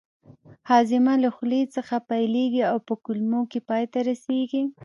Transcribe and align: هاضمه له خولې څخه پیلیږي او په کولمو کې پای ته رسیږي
هاضمه 0.69 1.13
له 1.23 1.29
خولې 1.35 1.61
څخه 1.75 1.95
پیلیږي 2.09 2.63
او 2.71 2.77
په 2.87 2.93
کولمو 3.05 3.41
کې 3.51 3.59
پای 3.69 3.83
ته 3.91 3.99
رسیږي 4.09 4.63